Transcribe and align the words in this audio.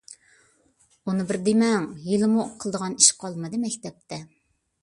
ئۇنى 1.11 1.25
بىر 1.31 1.39
دېمەڭ، 1.49 1.85
ھېلىمۇ 2.07 2.47
قىلىدىغان 2.63 2.99
ئىش 3.03 3.11
قالمىدى 3.25 3.61
مەكتەپتە. 3.67 4.21